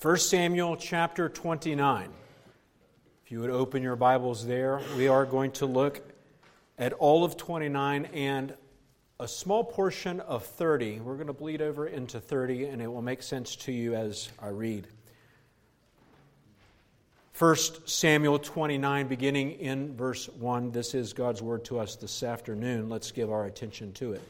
[0.00, 2.08] 1 Samuel chapter 29.
[3.24, 6.00] If you would open your Bibles there, we are going to look
[6.78, 8.54] at all of 29 and
[9.18, 11.00] a small portion of 30.
[11.00, 14.28] We're going to bleed over into 30, and it will make sense to you as
[14.40, 14.86] I read.
[17.36, 17.56] 1
[17.86, 20.70] Samuel 29, beginning in verse 1.
[20.70, 22.88] This is God's word to us this afternoon.
[22.88, 24.22] Let's give our attention to it.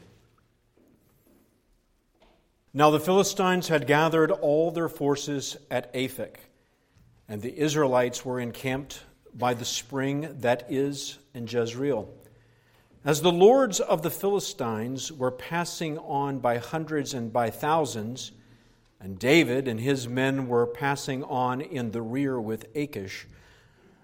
[2.71, 6.35] Now the Philistines had gathered all their forces at Aphek,
[7.27, 9.01] and the Israelites were encamped
[9.33, 12.13] by the spring that is in Jezreel.
[13.03, 18.33] As the lords of the Philistines were passing on by hundreds and by thousands,
[18.99, 23.25] and David and his men were passing on in the rear with Achish,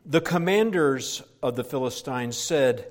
[0.04, 2.88] the commanders of the Philistines said,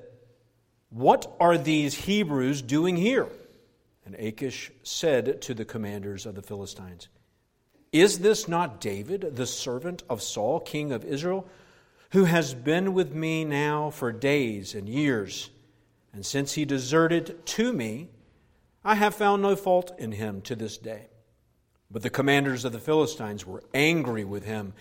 [0.89, 3.27] What are these Hebrews doing here?
[4.05, 7.07] And Achish said to the commanders of the Philistines,
[7.91, 11.47] Is this not David, the servant of Saul, king of Israel,
[12.11, 15.49] who has been with me now for days and years?
[16.13, 18.09] And since he deserted to me,
[18.83, 21.07] I have found no fault in him to this day.
[21.89, 24.73] But the commanders of the Philistines were angry with him.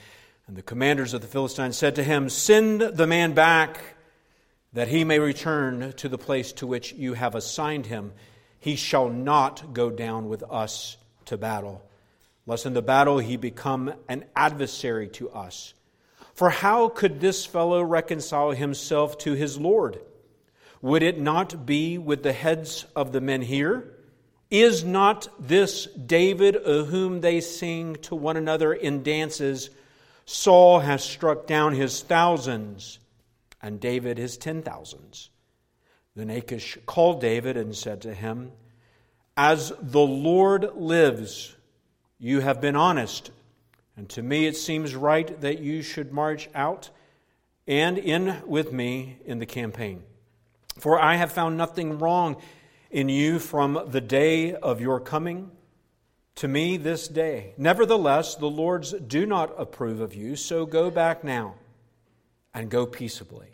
[0.46, 3.80] And the commanders of the Philistines said to him, Send the man back,
[4.74, 8.12] that he may return to the place to which you have assigned him
[8.64, 11.82] he shall not go down with us to battle,
[12.46, 15.74] lest in the battle he become an adversary to us.
[16.32, 20.00] For how could this fellow reconcile himself to his Lord?
[20.80, 23.98] Would it not be with the heads of the men here?
[24.50, 29.68] Is not this David of whom they sing to one another in dances?
[30.24, 32.98] Saul has struck down his thousands,
[33.60, 35.28] and David his ten thousands.
[36.16, 38.52] Then Achish called David and said to him,
[39.36, 41.56] As the Lord lives,
[42.18, 43.32] you have been honest,
[43.96, 46.90] and to me it seems right that you should march out
[47.66, 50.04] and in with me in the campaign.
[50.78, 52.36] For I have found nothing wrong
[52.90, 55.50] in you from the day of your coming
[56.36, 57.54] to me this day.
[57.56, 61.54] Nevertheless, the Lords do not approve of you, so go back now
[62.52, 63.53] and go peaceably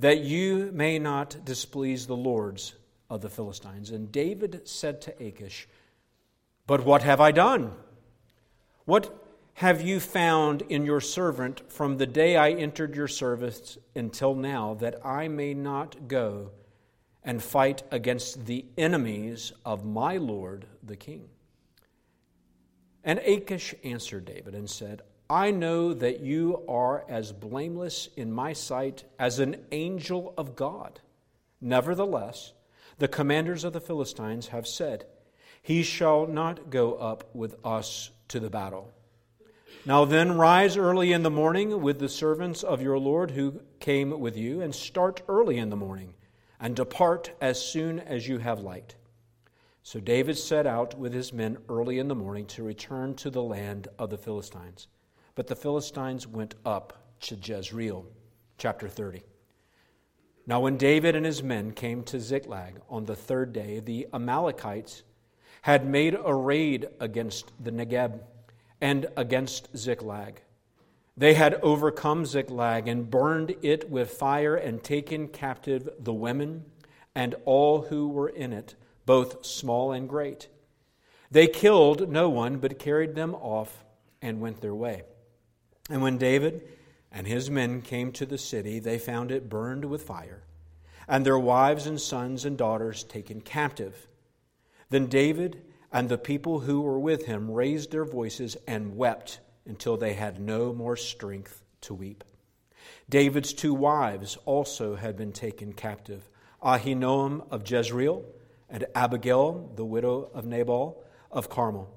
[0.00, 2.74] that you may not displease the lords
[3.10, 3.90] of the Philistines.
[3.90, 5.68] And David said to Achish,
[6.66, 7.72] But what have I done?
[8.86, 9.14] What
[9.54, 14.74] have you found in your servant from the day I entered your service until now,
[14.74, 16.50] that I may not go
[17.22, 21.28] and fight against the enemies of my Lord the king?
[23.04, 28.52] And Achish answered David and said, I know that you are as blameless in my
[28.52, 30.98] sight as an angel of God.
[31.60, 32.52] Nevertheless,
[32.98, 35.06] the commanders of the Philistines have said,
[35.62, 38.90] He shall not go up with us to the battle.
[39.86, 44.18] Now then, rise early in the morning with the servants of your Lord who came
[44.18, 46.14] with you, and start early in the morning,
[46.58, 48.96] and depart as soon as you have light.
[49.84, 53.44] So David set out with his men early in the morning to return to the
[53.44, 54.88] land of the Philistines.
[55.40, 58.04] But the Philistines went up to Jezreel.
[58.58, 59.22] Chapter 30.
[60.46, 65.02] Now, when David and his men came to Ziklag on the third day, the Amalekites
[65.62, 68.20] had made a raid against the Negeb
[68.82, 70.42] and against Ziklag.
[71.16, 76.66] They had overcome Ziklag and burned it with fire and taken captive the women
[77.14, 78.74] and all who were in it,
[79.06, 80.48] both small and great.
[81.30, 83.86] They killed no one, but carried them off
[84.20, 85.04] and went their way.
[85.90, 86.66] And when David
[87.10, 90.44] and his men came to the city, they found it burned with fire,
[91.08, 94.06] and their wives and sons and daughters taken captive.
[94.88, 95.62] Then David
[95.92, 100.40] and the people who were with him raised their voices and wept until they had
[100.40, 102.22] no more strength to weep.
[103.08, 106.28] David's two wives also had been taken captive
[106.62, 108.24] Ahinoam of Jezreel
[108.68, 111.02] and Abigail, the widow of Nabal
[111.32, 111.92] of Carmel.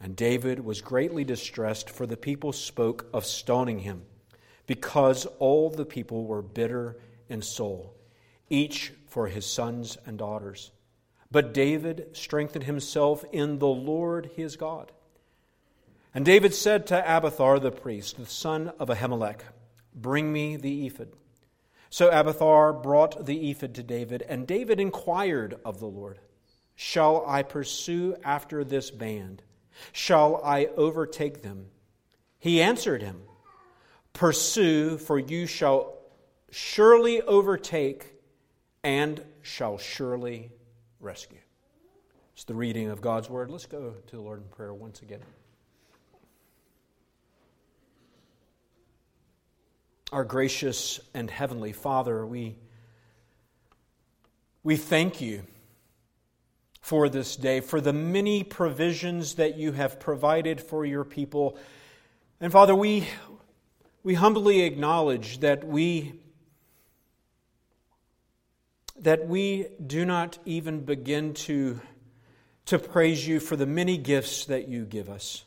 [0.00, 4.02] And David was greatly distressed, for the people spoke of stoning him,
[4.66, 6.96] because all the people were bitter
[7.28, 7.94] in soul,
[8.50, 10.72] each for his sons and daughters.
[11.30, 14.92] But David strengthened himself in the Lord his God.
[16.14, 19.40] And David said to Abiathar the priest, the son of Ahimelech,
[19.94, 21.08] Bring me the ephod.
[21.90, 26.18] So Abiathar brought the ephod to David, and David inquired of the Lord,
[26.76, 29.42] Shall I pursue after this band?
[29.92, 31.66] Shall I overtake them?
[32.38, 33.22] He answered him,
[34.12, 35.98] Pursue, for you shall
[36.50, 38.14] surely overtake
[38.82, 40.52] and shall surely
[41.00, 41.38] rescue.
[42.34, 43.50] It's the reading of God's word.
[43.50, 45.20] Let's go to the Lord in prayer once again.
[50.12, 52.56] Our gracious and heavenly Father, we,
[54.62, 55.44] we thank you
[56.84, 61.56] for this day, for the many provisions that you have provided for your people.
[62.42, 63.08] And Father, we,
[64.02, 66.20] we humbly acknowledge that we
[69.00, 71.80] that we do not even begin to,
[72.66, 75.42] to praise you for the many gifts that you give us.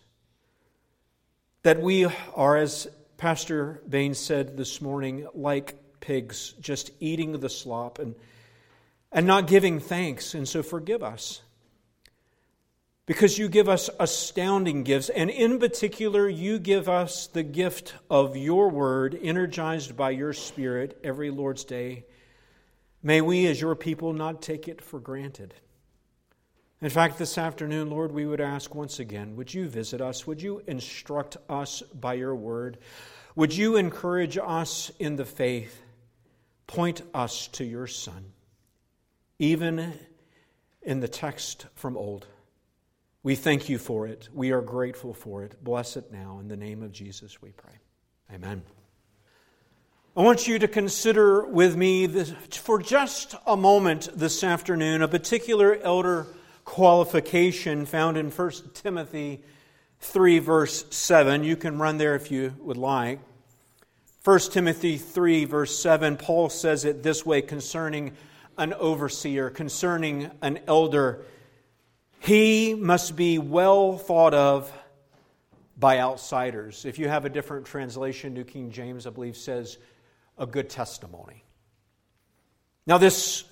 [1.62, 2.88] That we are, as
[3.18, 8.16] Pastor Bain said this morning, like pigs, just eating the slop and,
[9.18, 10.36] and not giving thanks.
[10.36, 11.42] And so forgive us.
[13.08, 18.38] Because you give us astounding gifts, and in particular, you give us the gift of
[18.38, 22.06] your word, energized by your Spirit every Lord's Day.
[23.02, 25.56] May we, as your people, not take it for granted.
[26.80, 30.28] In fact, this afternoon, Lord, we would ask once again would you visit us?
[30.28, 32.78] Would you instruct us by your word?
[33.36, 35.82] Would you encourage us in the faith?
[36.68, 38.34] Point us to your Son,
[39.40, 39.94] even
[40.82, 42.26] in the text from old.
[43.24, 44.30] We thank you for it.
[44.34, 45.62] We are grateful for it.
[45.64, 46.40] Bless it now.
[46.40, 47.74] In the name of Jesus, we pray.
[48.34, 48.62] Amen.
[50.16, 55.08] I want you to consider with me this, for just a moment this afternoon a
[55.08, 56.26] particular elder
[56.66, 59.44] qualification found in 1 Timothy
[60.00, 61.44] 3, verse 7.
[61.44, 63.20] You can run there if you would like.
[64.24, 68.16] 1 Timothy 3, verse 7, Paul says it this way concerning
[68.58, 71.24] an overseer, concerning an elder.
[72.20, 74.72] He must be well thought of
[75.78, 76.86] by outsiders.
[76.86, 79.78] If you have a different translation, New King James, I believe, says
[80.38, 81.44] a good testimony.
[82.86, 83.44] Now, this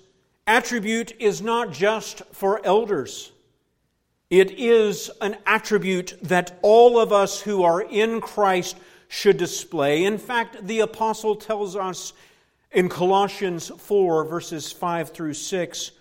[0.48, 3.32] attribute is not just for elders.
[4.30, 8.76] It is an attribute that all of us who are in Christ
[9.08, 10.04] should display.
[10.04, 12.14] In fact, the apostle tells us
[12.76, 15.92] in Colossians 4, verses 5 through 6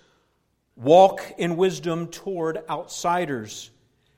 [0.76, 3.70] walk in wisdom toward outsiders,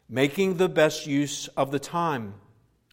[0.09, 2.33] making the best use of the time.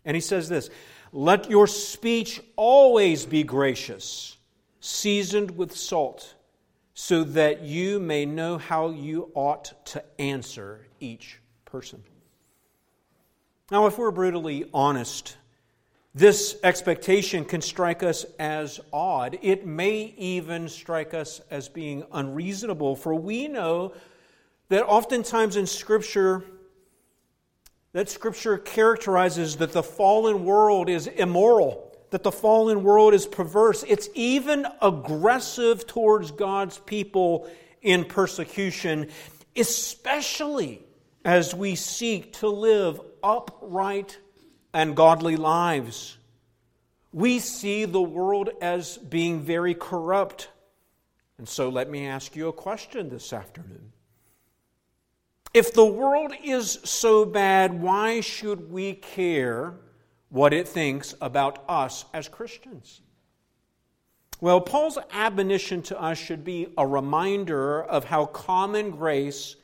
[0.04, 0.70] And he says this
[1.14, 4.36] let your speech always be gracious,
[4.82, 6.36] seasoned with salt,
[6.94, 12.04] so that you may know how you ought to answer each person.
[13.72, 15.38] Now, if we're brutally honest,
[16.16, 19.40] this expectation can strike us as odd.
[19.42, 23.94] It may even strike us as being unreasonable, for we know
[24.70, 26.44] that oftentimes in Scripture,
[27.94, 33.84] that Scripture characterizes that the fallen world is immoral, that the fallen world is perverse.
[33.88, 37.50] It's even aggressive towards God's people
[37.82, 39.10] in persecution,
[39.56, 40.84] especially
[41.26, 44.20] as we seek to live upright
[44.74, 46.18] and godly lives.
[47.12, 50.50] We see the world as being very corrupt.
[51.38, 53.92] And so let me ask you a question this afternoon.
[55.54, 59.76] If the world is so bad, why should we care
[60.30, 63.02] what it thinks about us as Christians?
[64.42, 69.56] Well, Paul's admonition to us should be a reminder of how common grace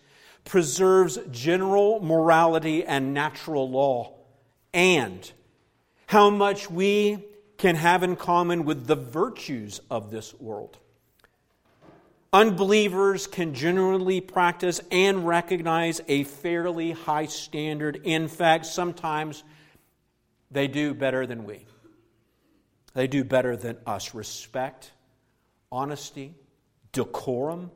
[0.45, 4.13] preserves general morality and natural law,
[4.73, 5.31] and
[6.07, 7.23] how much we
[7.57, 10.77] can have in common with the virtues of this world.
[12.31, 18.01] Unbelievers can generally practice and recognize a fairly high standard.
[18.03, 19.43] In fact, sometimes
[20.51, 21.65] they do better than we.
[22.93, 24.13] They do better than us.
[24.13, 24.91] Respect,
[25.71, 26.35] honesty,
[26.91, 27.71] decorum.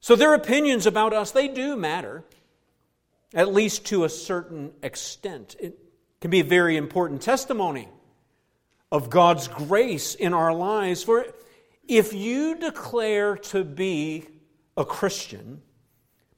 [0.00, 2.24] So their opinions about us, they do matter,
[3.34, 5.56] at least to a certain extent.
[5.60, 5.78] It
[6.20, 7.88] can be a very important testimony
[8.90, 11.02] of God's grace in our lives.
[11.02, 11.26] For
[11.86, 14.26] if you declare to be
[14.76, 15.62] a Christian,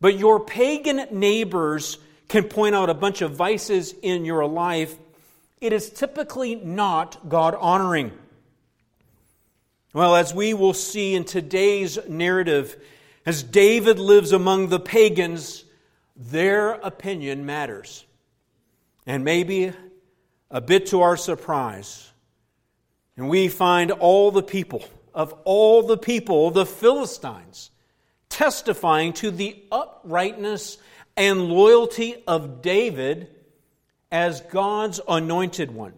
[0.01, 4.97] but your pagan neighbors can point out a bunch of vices in your life,
[5.61, 8.13] it is typically not God honoring.
[9.93, 12.77] Well, as we will see in today's narrative,
[13.27, 15.65] as David lives among the pagans,
[16.17, 18.05] their opinion matters.
[19.07, 19.73] And maybe
[20.51, 22.11] a bit to our surprise,
[23.17, 27.71] and we find all the people of all the people, the Philistines,
[28.29, 30.79] testifying to the uprightness
[31.17, 33.29] and loyalty of David
[34.11, 35.95] as God's anointed one.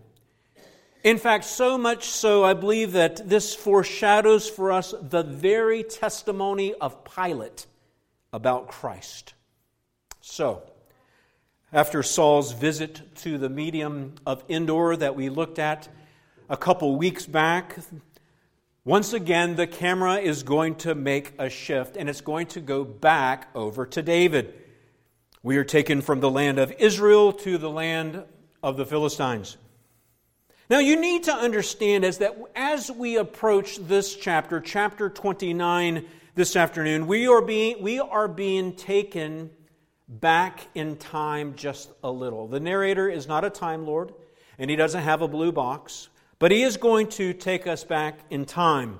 [1.04, 6.74] In fact, so much so, I believe that this foreshadows for us the very testimony
[6.74, 7.66] of Pilate
[8.32, 9.34] about Christ.
[10.24, 10.62] So,
[11.72, 15.88] after Saul's visit to the medium of Endor that we looked at
[16.48, 17.76] a couple weeks back,
[18.84, 22.84] once again, the camera is going to make a shift and it's going to go
[22.84, 24.54] back over to David.
[25.42, 28.22] We are taken from the land of Israel to the land
[28.62, 29.56] of the Philistines.
[30.70, 36.04] Now, you need to understand is that as we approach this chapter, chapter 29,
[36.36, 39.50] this afternoon, we are being, we are being taken
[40.20, 42.46] back in time just a little.
[42.46, 44.12] The narrator is not a Time Lord,
[44.58, 48.18] and he doesn't have a blue box, but he is going to take us back
[48.28, 48.98] in time.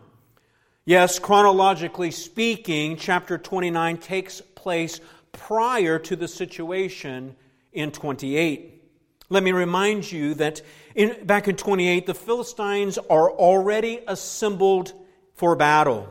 [0.84, 5.00] Yes, chronologically speaking, chapter 29 takes place
[5.32, 7.36] prior to the situation
[7.72, 8.82] in 28.
[9.28, 10.62] Let me remind you that
[10.94, 14.92] in, back in 28, the Philistines are already assembled
[15.34, 16.08] for battle.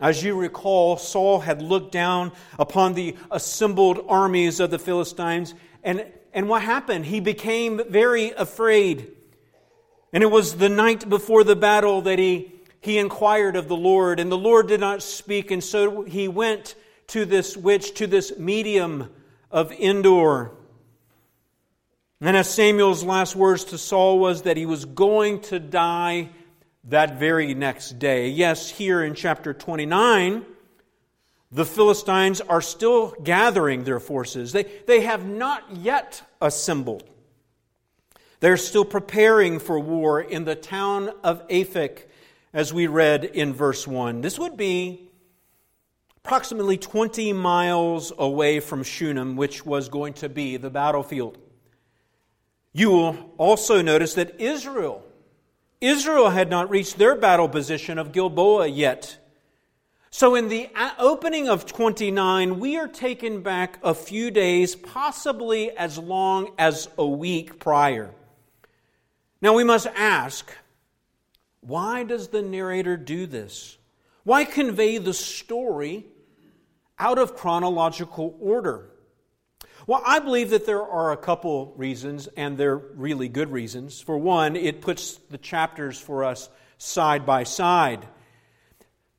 [0.00, 6.06] As you recall, Saul had looked down upon the assembled armies of the Philistines, and,
[6.32, 7.06] and what happened?
[7.06, 9.10] He became very afraid.
[10.12, 14.20] And it was the night before the battle that he, he inquired of the Lord,
[14.20, 16.76] and the Lord did not speak, and so he went
[17.08, 19.10] to this witch, to this medium
[19.50, 20.52] of Endor.
[22.20, 26.30] And as Samuel's last words to Saul was that he was going to die
[26.88, 28.28] that very next day.
[28.28, 30.44] Yes, here in chapter 29,
[31.52, 34.52] the Philistines are still gathering their forces.
[34.52, 37.08] They, they have not yet assembled.
[38.40, 42.04] They're still preparing for war in the town of Aphek,
[42.52, 44.20] as we read in verse 1.
[44.20, 45.10] This would be
[46.24, 51.38] approximately 20 miles away from Shunem, which was going to be the battlefield.
[52.72, 55.04] You will also notice that Israel
[55.80, 59.16] Israel had not reached their battle position of Gilboa yet.
[60.10, 60.68] So, in the
[60.98, 67.06] opening of 29, we are taken back a few days, possibly as long as a
[67.06, 68.10] week prior.
[69.40, 70.50] Now, we must ask
[71.60, 73.76] why does the narrator do this?
[74.24, 76.06] Why convey the story
[76.98, 78.87] out of chronological order?
[79.88, 84.02] Well, I believe that there are a couple reasons, and they're really good reasons.
[84.02, 88.06] For one, it puts the chapters for us side by side.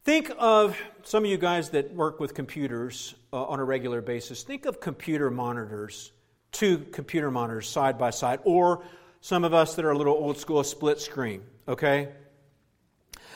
[0.03, 4.43] Think of some of you guys that work with computers uh, on a regular basis.
[4.43, 6.11] Think of computer monitors,
[6.51, 8.83] two computer monitors side by side, or
[9.21, 12.09] some of us that are a little old school, a split screen, okay?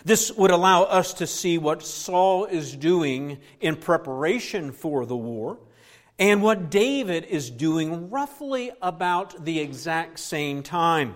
[0.06, 5.58] This would allow us to see what Saul is doing in preparation for the war
[6.20, 11.16] and what David is doing roughly about the exact same time.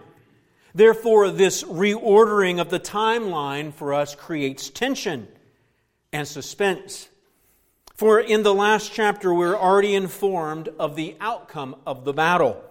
[0.73, 5.27] Therefore, this reordering of the timeline for us creates tension
[6.11, 7.09] and suspense.
[7.95, 12.63] For in the last chapter, we're already informed of the outcome of the battle.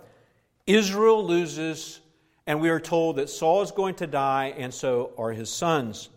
[0.66, 2.00] Israel loses,
[2.46, 6.08] and we are told that Saul is going to die, and so are his sons.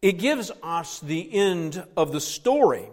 [0.00, 2.88] It gives us the end of the story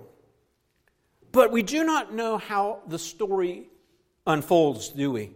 [1.32, 3.70] but we do not know how the story
[4.28, 5.32] unfolds, do we?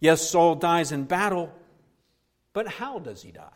[0.00, 1.52] Yes, Saul dies in battle,
[2.52, 3.48] but how does he die?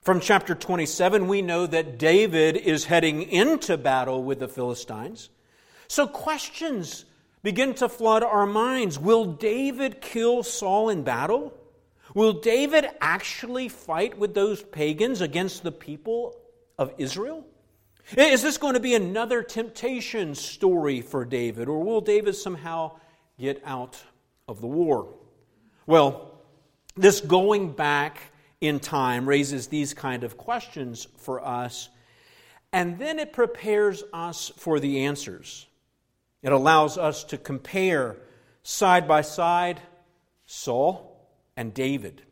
[0.00, 5.30] From chapter 27, we know that David is heading into battle with the Philistines.
[5.88, 7.06] So questions
[7.42, 8.98] begin to flood our minds.
[8.98, 11.54] Will David kill Saul in battle?
[12.14, 16.36] Will David actually fight with those pagans against the people
[16.78, 17.46] of Israel?
[18.16, 22.92] Is this going to be another temptation story for David, or will David somehow
[23.38, 24.02] get out
[24.46, 25.14] of the war?
[25.86, 26.32] Well,
[26.96, 28.20] this going back
[28.60, 31.88] in time raises these kind of questions for us,
[32.72, 35.66] and then it prepares us for the answers.
[36.42, 38.16] It allows us to compare
[38.62, 39.80] side by side
[40.44, 42.22] Saul and David,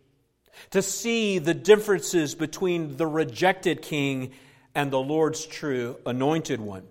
[0.70, 4.32] to see the differences between the rejected king
[4.74, 6.84] and the Lord's true anointed one.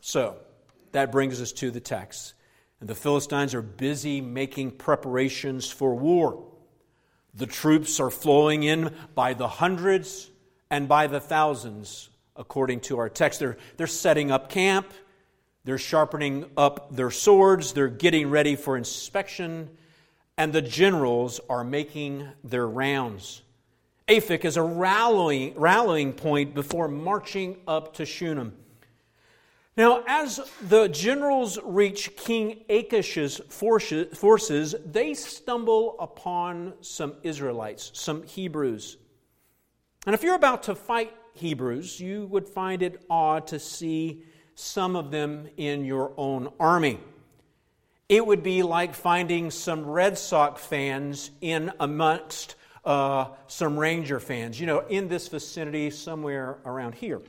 [0.00, 0.36] So,
[0.92, 2.34] that brings us to the text.
[2.80, 6.44] And the Philistines are busy making preparations for war.
[7.34, 10.30] The troops are flowing in by the hundreds
[10.70, 13.40] and by the thousands, according to our text.
[13.40, 14.92] They're, they're setting up camp,
[15.64, 19.70] they're sharpening up their swords, they're getting ready for inspection,
[20.36, 23.42] and the generals are making their rounds.
[24.08, 28.54] Aphek is a rallying, rallying point before marching up to Shunem.
[29.76, 38.98] Now, as the generals reach King Achish's forces, they stumble upon some Israelites, some Hebrews.
[40.06, 44.22] And if you're about to fight Hebrews, you would find it odd to see
[44.54, 47.00] some of them in your own army.
[48.08, 52.54] it would be like finding some Red Sox fans in amongst
[52.84, 57.20] uh, some Ranger fans, you know, in this vicinity somewhere around here.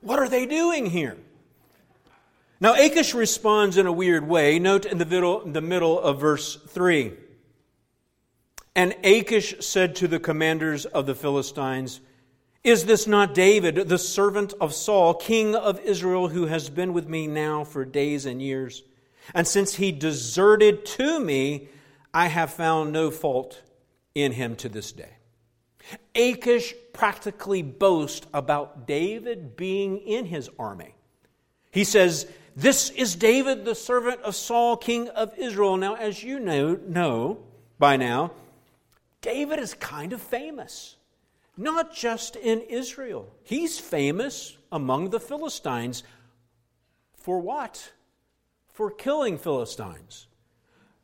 [0.00, 1.16] What are they doing here?
[2.60, 4.58] Now, Achish responds in a weird way.
[4.58, 7.12] Note in the middle, in the middle of verse 3.
[8.74, 12.00] And Achish said to the commanders of the Philistines,
[12.62, 17.08] Is this not David, the servant of Saul, king of Israel, who has been with
[17.08, 18.84] me now for days and years?
[19.34, 21.68] And since he deserted to me,
[22.12, 23.62] I have found no fault
[24.14, 25.10] in him to this day.
[26.14, 30.94] Achish practically boasts about David being in his army.
[31.70, 35.76] He says, This is David, the servant of Saul, king of Israel.
[35.76, 37.38] Now, as you know, know
[37.78, 38.32] by now,
[39.22, 40.96] David is kind of famous,
[41.56, 43.32] not just in Israel.
[43.42, 46.02] He's famous among the Philistines.
[47.16, 47.92] For what?
[48.72, 50.26] For killing Philistines.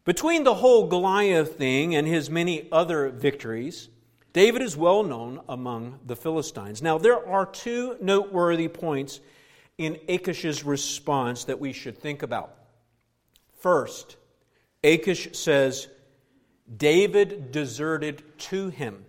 [0.07, 3.89] Between the whole Goliath thing and his many other victories,
[4.33, 6.81] David is well known among the Philistines.
[6.81, 9.19] Now, there are two noteworthy points
[9.79, 12.55] in Achish's response that we should think about.
[13.59, 14.17] First,
[14.85, 15.89] Achish says,
[16.77, 19.07] David deserted to him.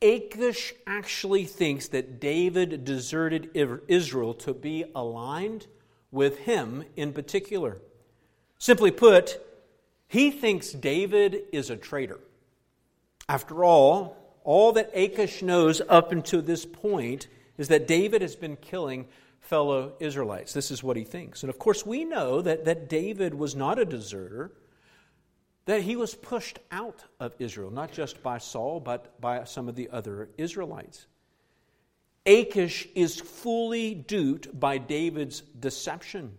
[0.00, 5.66] Achish actually thinks that David deserted Israel to be aligned
[6.10, 7.82] with him in particular.
[8.58, 9.40] Simply put,
[10.14, 12.20] he thinks David is a traitor.
[13.28, 17.26] After all, all that Achish knows up until this point
[17.58, 19.08] is that David has been killing
[19.40, 20.52] fellow Israelites.
[20.52, 21.42] This is what he thinks.
[21.42, 24.52] And of course, we know that, that David was not a deserter,
[25.64, 29.74] that he was pushed out of Israel, not just by Saul, but by some of
[29.74, 31.06] the other Israelites.
[32.24, 36.38] Achish is fully duped by David's deception.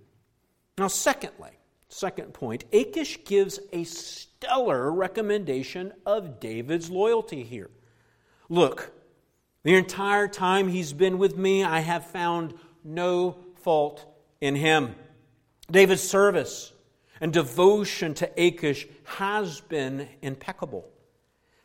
[0.77, 1.51] Now, secondly,
[1.96, 7.70] second point, Achish gives a stellar recommendation of David's loyalty here.
[8.50, 8.92] Look,
[9.64, 12.53] the entire time he's been with me, I have found
[12.84, 14.05] no fault
[14.42, 14.96] in him.
[15.72, 16.74] David's service
[17.22, 20.88] and devotion to Achish has been impeccable.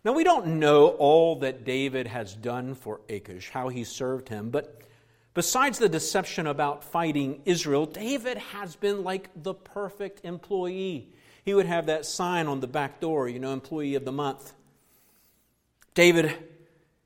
[0.04, 4.48] Now, we don't know all that David has done for Achish, how he served him,
[4.48, 4.80] but
[5.34, 11.08] besides the deception about fighting Israel, David has been like the perfect employee.
[11.44, 14.52] He would have that sign on the back door, you know, employee of the month.
[15.94, 16.36] David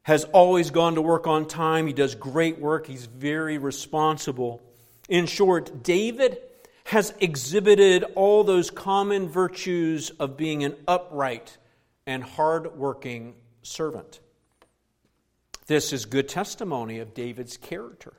[0.03, 1.87] has always gone to work on time.
[1.87, 2.87] He does great work.
[2.87, 4.61] He's very responsible.
[5.09, 6.39] In short, David
[6.85, 11.57] has exhibited all those common virtues of being an upright
[12.07, 14.21] and hard-working servant.
[15.67, 18.15] This is good testimony of David's character.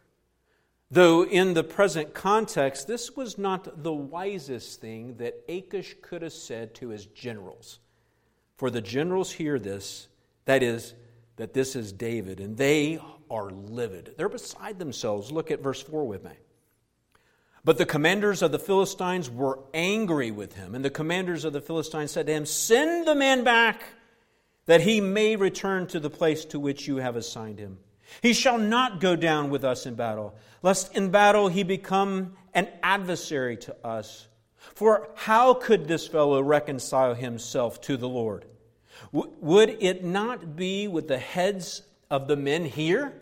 [0.90, 6.34] Though in the present context, this was not the wisest thing that Achish could have
[6.34, 7.80] said to his generals.
[8.58, 10.08] For the generals hear this,
[10.46, 10.94] that is,
[11.36, 14.14] that this is David, and they are livid.
[14.18, 15.32] They're beside themselves.
[15.32, 16.32] Look at verse 4 with me.
[17.66, 21.62] But the commanders of the Philistines were angry with him, and the commanders of the
[21.62, 23.84] Philistines said to him, Send the man back,
[24.66, 27.78] that he may return to the place to which you have assigned him.
[28.22, 32.68] He shall not go down with us in battle, lest in battle he become an
[32.82, 34.28] adversary to us.
[34.58, 38.46] For how could this fellow reconcile himself to the Lord?
[39.12, 43.14] would it not be with the heads of the men here?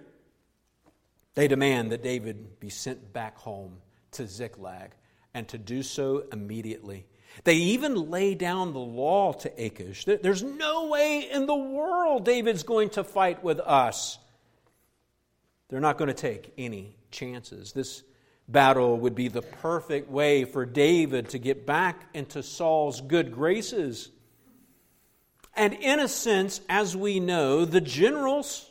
[1.36, 3.77] They demand that David be sent back home
[4.12, 4.91] to Ziklag
[5.34, 7.06] and to do so immediately.
[7.43, 10.06] They even lay down the law to Achish.
[10.06, 14.17] There's no way in the world David's going to fight with us.
[15.69, 17.74] They're not going to take any chances.
[17.74, 18.04] This
[18.48, 24.10] battle would be the perfect way for David to get back into Saul's good graces.
[25.56, 28.69] And in a sense, as we know, the generals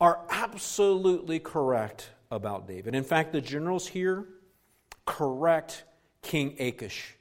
[0.00, 2.94] are absolutely correct about David.
[2.94, 4.26] In fact, the generals here
[5.06, 5.84] correct
[6.22, 7.14] King Achish.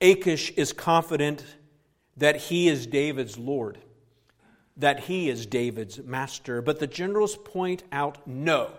[0.00, 1.44] Achish is confident
[2.16, 3.78] that he is David's Lord,
[4.76, 6.62] that he is David's master.
[6.62, 8.70] But the generals point out no,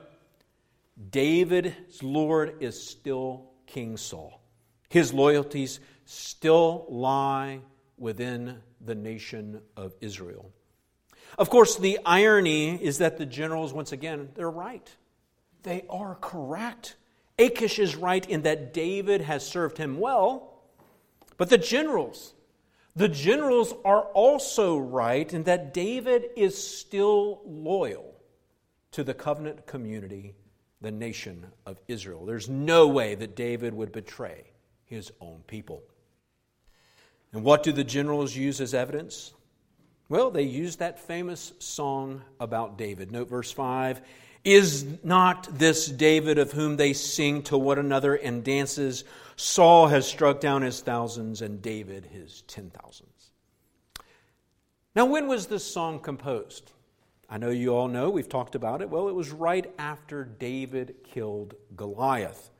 [1.09, 4.41] David's Lord is still King Saul.
[4.89, 7.61] His loyalties still lie
[7.97, 10.51] within the nation of Israel.
[11.37, 14.89] Of course, the irony is that the generals, once again, they're right.
[15.63, 16.95] They are correct.
[17.39, 20.50] Achish is right in that David has served him well,
[21.41, 22.35] but the generals,
[22.95, 28.13] the generals are also right in that David is still loyal
[28.91, 30.35] to the covenant community,
[30.81, 32.27] the nation of Israel.
[32.27, 34.51] There's no way that David would betray
[34.85, 35.81] his own people.
[37.33, 39.33] And what do the generals use as evidence?
[40.09, 43.11] Well, they use that famous song about David.
[43.11, 43.99] Note verse 5
[44.43, 49.05] Is not this David of whom they sing to one another and dances?
[49.41, 53.31] Saul has struck down his thousands and David his ten thousands.
[54.95, 56.71] Now, when was this song composed?
[57.27, 58.89] I know you all know, we've talked about it.
[58.91, 62.51] Well, it was right after David killed Goliath,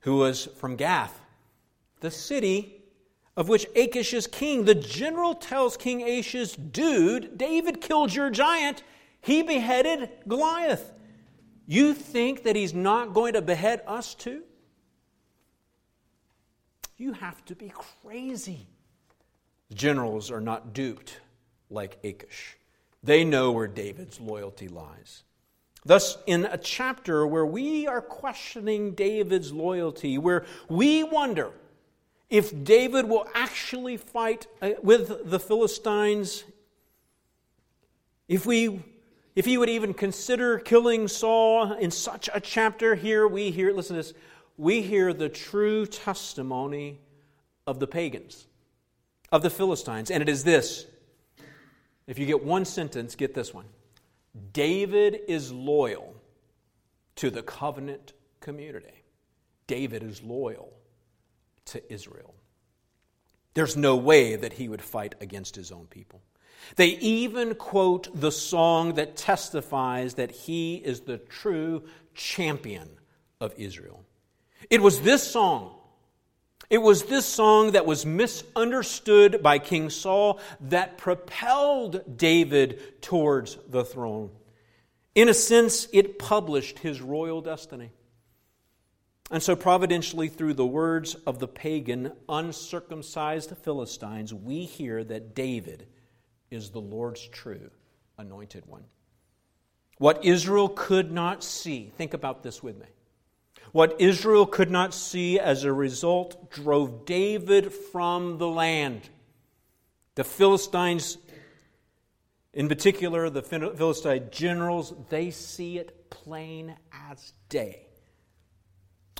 [0.00, 1.18] who was from Gath,
[2.00, 2.82] the city
[3.34, 4.66] of which Achish is king.
[4.66, 8.82] The general tells King Achish, Dude, David killed your giant.
[9.22, 10.92] He beheaded Goliath.
[11.66, 14.42] You think that he's not going to behead us too?
[17.00, 17.72] You have to be
[18.04, 18.66] crazy.
[19.72, 21.18] Generals are not duped
[21.70, 22.58] like Achish.
[23.02, 25.22] They know where David's loyalty lies.
[25.82, 31.52] Thus, in a chapter where we are questioning David's loyalty, where we wonder
[32.28, 36.44] if David will actually fight uh, with the Philistines,
[38.28, 38.82] if, we,
[39.34, 43.96] if he would even consider killing Saul in such a chapter, here we hear, listen
[43.96, 44.12] to this,
[44.60, 47.00] we hear the true testimony
[47.66, 48.46] of the pagans,
[49.32, 50.84] of the Philistines, and it is this.
[52.06, 53.64] If you get one sentence, get this one
[54.52, 56.14] David is loyal
[57.16, 59.02] to the covenant community.
[59.66, 60.72] David is loyal
[61.66, 62.34] to Israel.
[63.54, 66.20] There's no way that he would fight against his own people.
[66.76, 72.90] They even quote the song that testifies that he is the true champion
[73.40, 74.04] of Israel.
[74.68, 75.74] It was this song.
[76.68, 83.84] It was this song that was misunderstood by King Saul that propelled David towards the
[83.84, 84.30] throne.
[85.16, 87.90] In a sense, it published his royal destiny.
[89.32, 95.86] And so, providentially, through the words of the pagan, uncircumcised Philistines, we hear that David
[96.50, 97.70] is the Lord's true
[98.18, 98.84] anointed one.
[99.98, 102.86] What Israel could not see, think about this with me.
[103.72, 109.08] What Israel could not see as a result drove David from the land.
[110.16, 111.18] The Philistines,
[112.52, 117.86] in particular, the Philistine generals, they see it plain as day.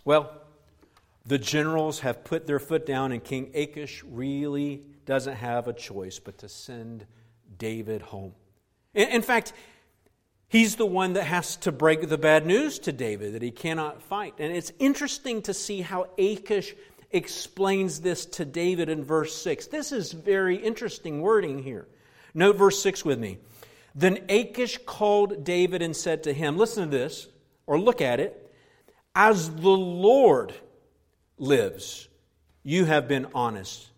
[0.04, 0.32] Well,
[1.24, 6.18] the generals have put their foot down, and King Achish really doesn't have a choice
[6.18, 7.06] but to send
[7.58, 8.34] David home.
[8.94, 9.52] In, fact,
[10.50, 14.02] he's the one that has to break the bad news to David that he cannot
[14.02, 14.34] fight.
[14.38, 16.74] And it's interesting to see how Achish
[17.10, 19.68] explains this to David in verse 6.
[19.68, 21.88] This is very interesting wording here.
[22.34, 23.38] Note verse 6 with me.
[23.94, 27.28] Then Achish called David and said to him, Listen to this,
[27.66, 28.52] or look at it.
[29.14, 30.54] As the Lord
[31.38, 32.08] lives,
[32.62, 33.88] you have been honest.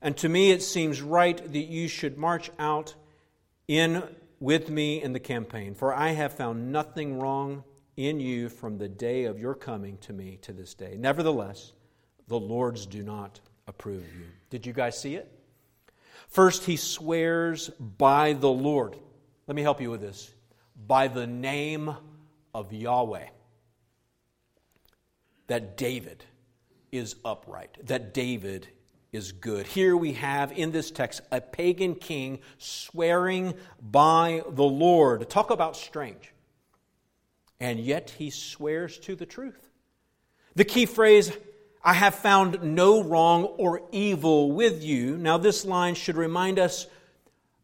[0.00, 2.94] And to me, it seems right that you should march out
[3.66, 4.02] in
[4.44, 7.64] with me in the campaign, for I have found nothing wrong
[7.96, 10.96] in you from the day of your coming to me to this day.
[10.98, 11.72] Nevertheless,
[12.28, 14.26] the Lord's do not approve you.
[14.50, 15.32] Did you guys see it?
[16.28, 18.96] First, he swears by the Lord.
[19.46, 20.34] Let me help you with this.
[20.86, 21.94] By the name
[22.54, 23.28] of Yahweh
[25.46, 26.22] that David
[26.92, 28.68] is upright, that David
[29.14, 29.64] is good.
[29.64, 35.30] Here we have in this text a pagan king swearing by the Lord.
[35.30, 36.32] Talk about strange.
[37.60, 39.70] And yet he swears to the truth.
[40.56, 41.30] The key phrase,
[41.84, 45.16] I have found no wrong or evil with you.
[45.16, 46.88] Now, this line should remind us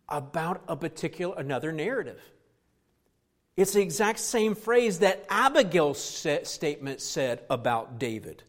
[0.08, 2.20] about a particular, another narrative.
[3.56, 6.00] It's the exact same phrase that Abigail's
[6.44, 8.44] statement said about David.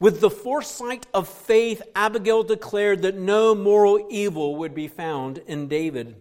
[0.00, 5.68] With the foresight of faith, Abigail declared that no moral evil would be found in
[5.68, 6.16] David.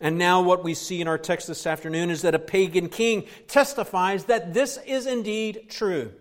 [0.00, 3.26] And now, what we see in our text this afternoon is that a pagan king
[3.48, 6.12] testifies that this is indeed true.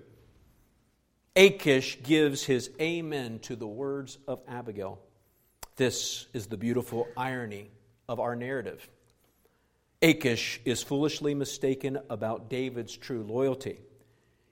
[1.36, 4.99] Achish gives his amen to the words of Abigail.
[5.75, 7.69] This is the beautiful irony
[8.10, 8.89] of our narrative.
[10.02, 13.80] Achish is foolishly mistaken about David's true loyalty.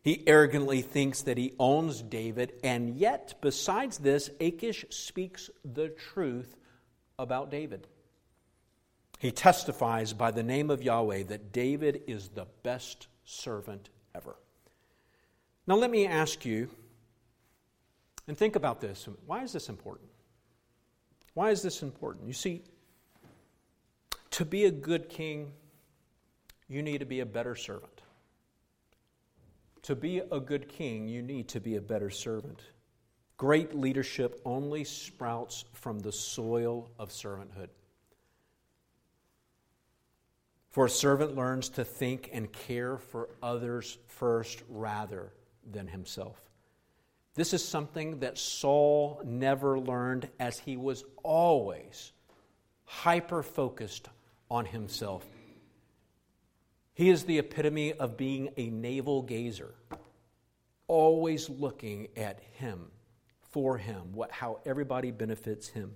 [0.08, 6.56] He arrogantly thinks that he owns David, and yet, besides this, Achish speaks the truth
[7.20, 7.88] about David.
[9.20, 14.38] He testifies by the name of Yahweh that David is the best servant ever.
[15.68, 16.70] Now, let me ask you,
[18.30, 19.10] and think about this.
[19.26, 20.08] Why is this important?
[21.34, 22.28] Why is this important?
[22.28, 22.64] You see,
[24.32, 25.52] to be a good king,
[26.70, 27.97] you need to be a better servant.
[29.84, 32.62] To be a good king, you need to be a better servant.
[33.38, 37.70] Great leadership only sprouts from the soil of servanthood.
[40.70, 45.34] For a servant learns to think and care for others first rather
[45.72, 46.40] than himself.
[47.36, 52.12] This is something that Saul never learned as he was always
[52.86, 54.10] hyper focused
[54.50, 55.24] on himself.
[56.98, 59.76] He is the epitome of being a navel gazer,
[60.88, 62.88] always looking at him,
[63.52, 65.94] for him, what, how everybody benefits him.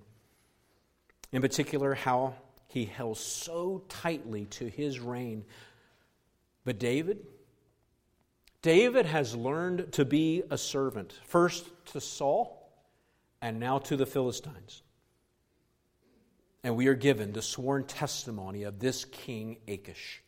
[1.32, 2.36] In particular, how
[2.68, 5.44] he held so tightly to his reign.
[6.66, 7.26] But David,
[8.62, 12.72] David has learned to be a servant, first to Saul
[13.42, 14.84] and now to the Philistines.
[16.64, 20.22] And we are given the sworn testimony of this king Achish.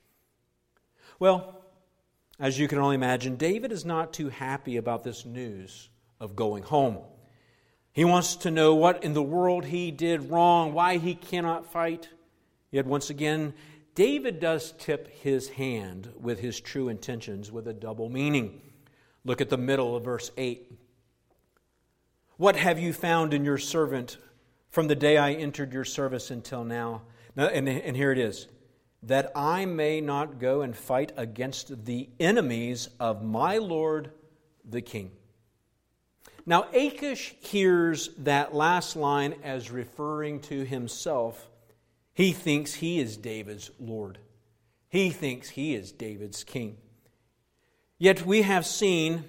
[1.19, 1.61] Well,
[2.39, 6.63] as you can only imagine, David is not too happy about this news of going
[6.63, 6.99] home.
[7.91, 12.09] He wants to know what in the world he did wrong, why he cannot fight.
[12.71, 13.53] Yet once again,
[13.93, 18.61] David does tip his hand with his true intentions with a double meaning.
[19.23, 20.71] Look at the middle of verse 8.
[22.37, 24.17] What have you found in your servant
[24.69, 27.03] from the day I entered your service until now?
[27.35, 28.47] now and, and here it is
[29.03, 34.11] that I may not go and fight against the enemies of my Lord
[34.63, 35.11] the King.
[36.45, 41.49] Now, Achish hears that last line as referring to himself
[42.13, 44.19] he thinks he is David's Lord.
[44.87, 46.77] He thinks he is David's king.
[47.97, 49.23] Yet we have seen,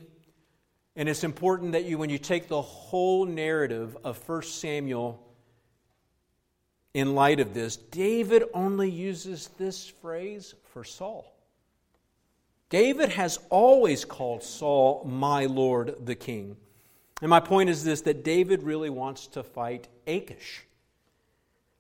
[0.95, 5.25] and it's important that you, when you take the whole narrative of 1 Samuel
[6.95, 11.35] in light of this, David only uses this phrase for Saul.
[12.71, 16.57] David has always called Saul my Lord the king.
[17.21, 20.67] And my point is this that David really wants to fight Achish.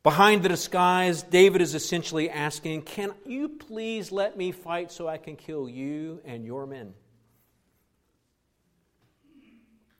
[0.02, 5.16] Behind the disguise, David is essentially asking, Can you please let me fight so I
[5.16, 6.92] can kill you and your men?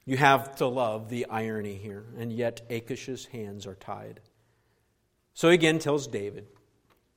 [0.05, 4.21] You have to love the irony here, and yet Achish's hands are tied.
[5.35, 6.47] So he again tells David,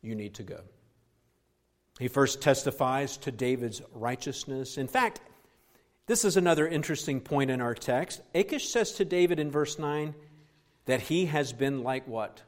[0.01, 0.62] You need to go.
[1.99, 4.77] He first testifies to David's righteousness.
[4.77, 5.21] In fact,
[6.06, 8.21] this is another interesting point in our text.
[8.36, 10.13] Achish says to David in verse 9
[10.86, 12.43] that he has been like what?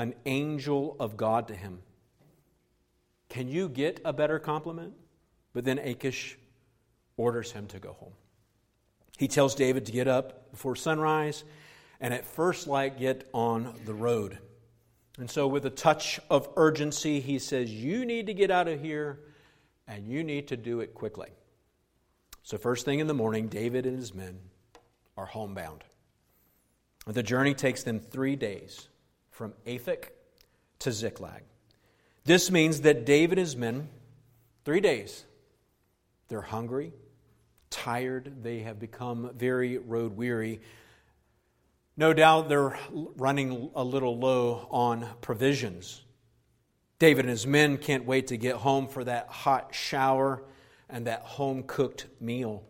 [0.00, 1.80] an angel of God to him.
[3.28, 4.94] Can you get a better compliment?
[5.52, 6.38] But then Achish
[7.18, 8.14] orders him to go home.
[9.18, 11.44] He tells David to get up before sunrise
[12.00, 14.38] and at first light get on the road.
[15.20, 18.80] And so, with a touch of urgency, he says, You need to get out of
[18.80, 19.20] here
[19.86, 21.28] and you need to do it quickly.
[22.42, 24.38] So, first thing in the morning, David and his men
[25.18, 25.84] are homebound.
[27.06, 28.88] The journey takes them three days
[29.30, 30.04] from Aphek
[30.78, 31.42] to Ziklag.
[32.24, 33.90] This means that David and his men,
[34.64, 35.26] three days,
[36.28, 36.94] they're hungry,
[37.68, 40.62] tired, they have become very road weary.
[42.00, 46.00] No doubt they're running a little low on provisions.
[46.98, 50.42] David and his men can't wait to get home for that hot shower
[50.88, 52.64] and that home cooked meal.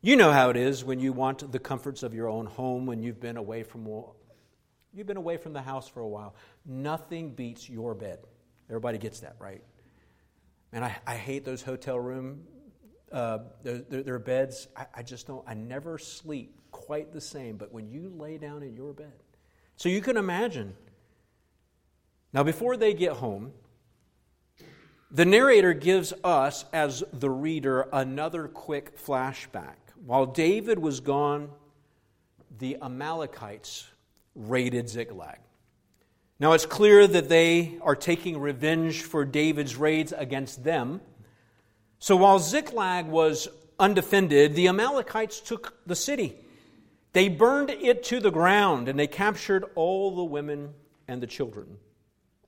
[0.00, 3.02] You know how it is when you want the comforts of your own home when
[3.02, 3.86] you've been away from
[4.94, 6.34] You've been away from the house for a while.
[6.64, 8.20] Nothing beats your bed.
[8.70, 9.62] Everybody gets that, right?
[10.72, 12.44] And I, I hate those hotel room,
[13.12, 14.68] uh, their, their, beds.
[14.74, 18.62] I, I just don't, I never sleep quite the same, but when you lay down
[18.62, 19.12] in your bed.
[19.76, 20.74] So you can imagine.
[22.32, 23.52] Now, before they get home,
[25.10, 29.76] the narrator gives us, as the reader, another quick flashback.
[30.04, 31.50] While David was gone,
[32.58, 33.88] the Amalekites
[34.34, 35.38] raided Ziklag.
[36.40, 41.00] Now it's clear that they are taking revenge for David's raids against them.
[42.00, 46.34] So while Ziklag was undefended, the Amalekites took the city.
[47.12, 50.74] They burned it to the ground and they captured all the women
[51.08, 51.76] and the children.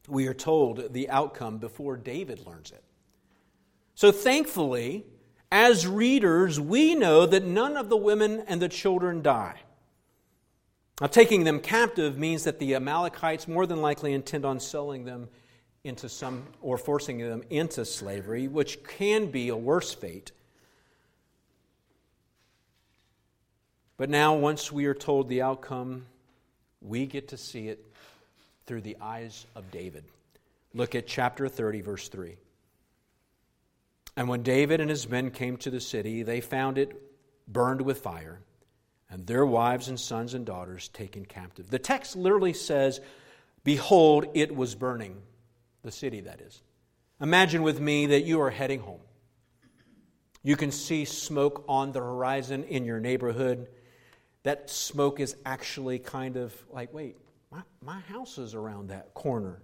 [0.09, 2.83] We are told the outcome before David learns it.
[3.95, 5.07] So thankfully,
[5.53, 9.61] as readers, we know that none of the women and the children die.
[11.01, 15.29] Now, taking them captive means that the Amalekites more than likely intend on selling them
[15.83, 20.33] into some, or forcing them into slavery, which can be a worse fate.
[23.97, 26.07] But now, once we are told the outcome,
[26.81, 27.85] we get to see it
[28.67, 30.05] through the eyes of David.
[30.73, 32.37] Look at chapter 30, verse 3.
[34.17, 37.01] And when David and his men came to the city, they found it
[37.47, 38.41] burned with fire,
[39.11, 41.71] and their wives and sons and daughters taken captive.
[41.71, 43.01] The text literally says,
[43.63, 45.23] Behold, it was burning.
[45.83, 46.63] The city, that is.
[47.21, 49.01] Imagine with me that you are heading home.
[50.43, 53.69] You can see smoke on the horizon in your neighborhood.
[54.45, 57.17] That smoke is actually kind of like, wait,
[57.51, 59.61] my, my house is around that corner.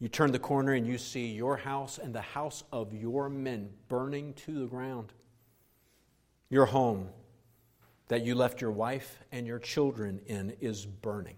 [0.00, 3.70] You turn the corner and you see your house and the house of your men
[3.88, 5.12] burning to the ground.
[6.50, 7.08] Your home
[8.08, 11.36] that you left your wife and your children in is burning.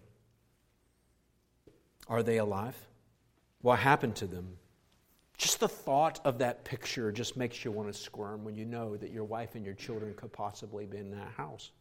[2.08, 2.76] Are they alive?
[3.60, 4.56] What happened to them?
[5.36, 8.96] Just the thought of that picture just makes you want to squirm when you know
[8.96, 11.72] that your wife and your children could possibly be in that house.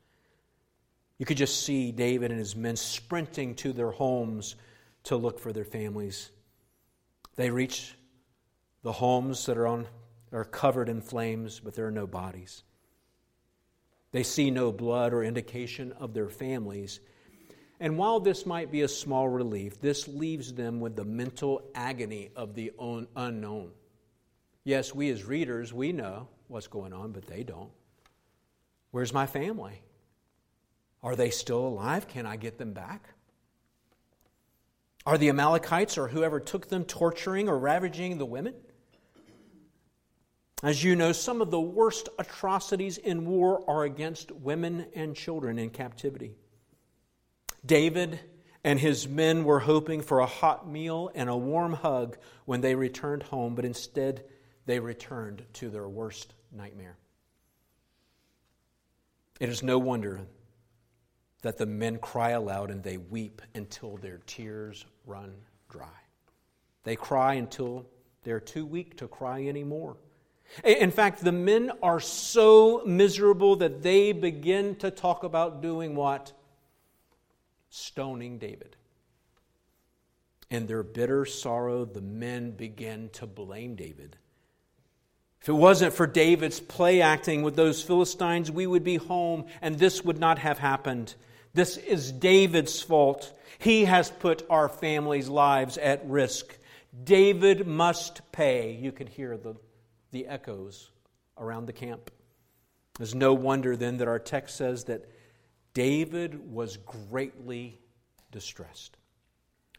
[1.17, 4.56] You could just see David and his men sprinting to their homes
[5.04, 6.32] to look for their families.
[7.36, 7.95] They reach
[8.84, 9.88] the homes that are, on,
[10.32, 12.63] are covered in flames, but there are no bodies.
[14.12, 16.99] They see no blood or indication of their families.
[17.80, 22.30] And while this might be a small relief, this leaves them with the mental agony
[22.36, 23.71] of the unknown.
[24.63, 27.71] Yes, we as readers, we know what's going on, but they don't.
[28.91, 29.82] Where's my family?
[31.03, 32.07] Are they still alive?
[32.07, 33.09] Can I get them back?
[35.05, 38.55] Are the Amalekites or whoever took them torturing or ravaging the women?
[40.63, 45.59] As you know, some of the worst atrocities in war are against women and children
[45.59, 46.35] in captivity.
[47.65, 48.21] David
[48.63, 52.75] and his men were hoping for a hot meal and a warm hug when they
[52.75, 54.23] returned home, but instead
[54.65, 56.97] they returned to their worst nightmare.
[59.41, 60.21] It is no wonder
[61.43, 65.34] that the men cry aloud and they weep until their tears run
[65.69, 65.88] dry.
[66.84, 67.86] They cry until
[68.23, 69.97] they're too weak to cry anymore.
[70.63, 76.32] In fact, the men are so miserable that they begin to talk about doing what?
[77.69, 78.75] Stoning David.
[80.49, 84.17] In their bitter sorrow, the men begin to blame David.
[85.41, 89.77] If it wasn't for David's play acting with those Philistines, we would be home and
[89.77, 91.15] this would not have happened.
[91.53, 93.31] This is David's fault.
[93.59, 96.57] He has put our family's lives at risk.
[97.03, 98.73] David must pay.
[98.73, 99.55] You can hear the,
[100.11, 100.89] the echoes
[101.37, 102.11] around the camp.
[102.97, 105.09] There's no wonder then that our text says that
[105.73, 107.79] David was greatly
[108.31, 108.97] distressed.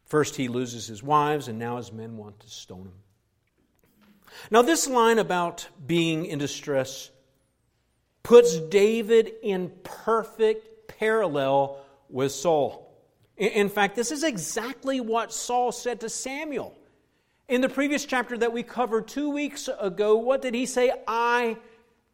[0.07, 2.93] First, he loses his wives, and now his men want to stone him.
[4.51, 7.11] Now, this line about being in distress
[8.23, 11.79] puts David in perfect parallel
[12.09, 12.93] with Saul.
[13.37, 16.77] In fact, this is exactly what Saul said to Samuel.
[17.49, 20.93] In the previous chapter that we covered two weeks ago, what did he say?
[21.07, 21.57] I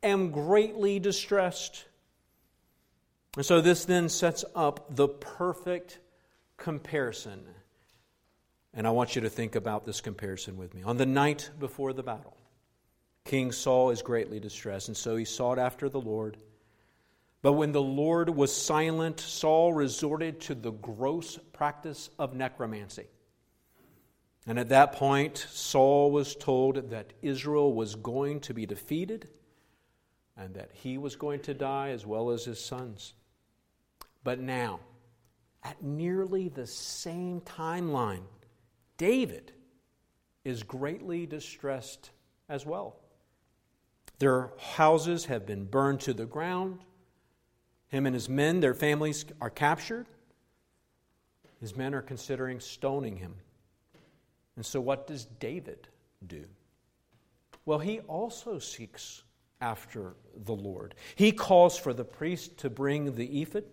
[0.02, 1.84] am greatly distressed.
[3.36, 5.98] And so this then sets up the perfect
[6.56, 7.44] comparison.
[8.74, 10.82] And I want you to think about this comparison with me.
[10.82, 12.36] On the night before the battle,
[13.24, 16.38] King Saul is greatly distressed, and so he sought after the Lord.
[17.42, 23.07] But when the Lord was silent, Saul resorted to the gross practice of necromancy.
[24.46, 29.29] And at that point, Saul was told that Israel was going to be defeated
[30.37, 33.14] and that he was going to die as well as his sons.
[34.24, 34.81] But now,
[35.62, 38.24] at nearly the same timeline,
[38.96, 39.53] David
[40.44, 42.11] is greatly distressed
[42.48, 43.00] as well.
[44.18, 46.81] Their houses have been burned to the ground.
[47.90, 50.07] Him and his men, their families are captured.
[51.61, 53.35] His men are considering stoning him.
[54.57, 55.88] And so, what does David
[56.26, 56.44] do?
[57.66, 59.22] Well, he also seeks
[59.61, 60.94] after the Lord.
[61.14, 63.64] He calls for the priest to bring the ephod.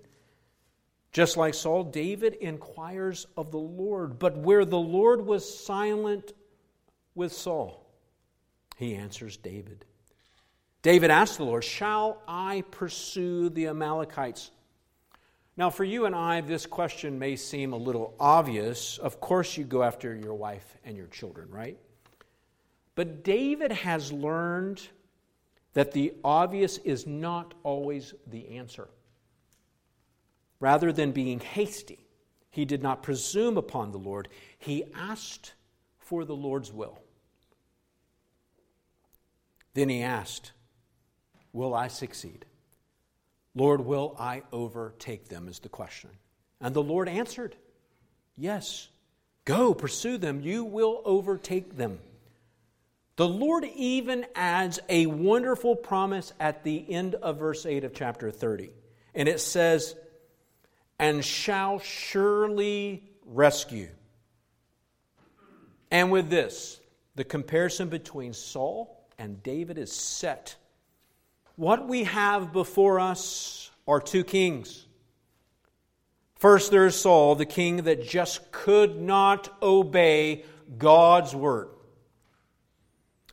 [1.11, 4.19] Just like Saul, David inquires of the Lord.
[4.19, 6.33] But where the Lord was silent
[7.15, 7.87] with Saul,
[8.75, 9.85] he answers David.
[10.81, 14.51] David asked the Lord, Shall I pursue the Amalekites?
[15.57, 18.99] Now, for you and I, this question may seem a little obvious.
[18.99, 21.79] Of course, you go after your wife and your children, right?
[22.93, 24.87] But David has learned
[25.73, 28.87] that the obvious is not always the answer.
[30.59, 31.99] Rather than being hasty,
[32.49, 35.53] he did not presume upon the Lord, he asked
[35.99, 36.99] for the Lord's will.
[39.73, 40.51] Then he asked,
[41.57, 42.45] Will I succeed?
[43.55, 45.47] Lord, will I overtake them?
[45.47, 46.11] Is the question.
[46.61, 47.55] And the Lord answered,
[48.37, 48.89] Yes.
[49.43, 50.41] Go, pursue them.
[50.41, 51.97] You will overtake them.
[53.15, 58.29] The Lord even adds a wonderful promise at the end of verse 8 of chapter
[58.29, 58.69] 30.
[59.15, 59.95] And it says,
[60.99, 63.89] And shall surely rescue.
[65.89, 66.79] And with this,
[67.15, 70.55] the comparison between Saul and David is set.
[71.57, 74.85] What we have before us are two kings.
[76.35, 80.45] First, there's Saul, the king that just could not obey
[80.77, 81.69] God's word,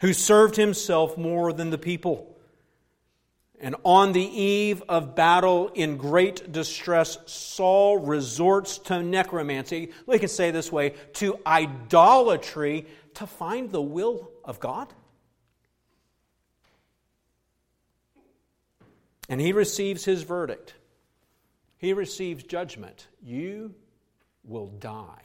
[0.00, 2.34] who served himself more than the people.
[3.60, 9.92] And on the eve of battle in great distress, Saul resorts to necromancy.
[10.06, 14.88] We can say this way to idolatry to find the will of God.
[19.28, 20.74] And he receives his verdict.
[21.78, 23.06] He receives judgment.
[23.22, 23.74] You
[24.44, 25.22] will die.